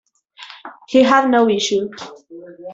[0.87, 1.91] He had no issue.